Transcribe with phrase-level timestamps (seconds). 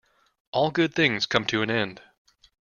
[0.51, 2.01] All good things come to an end.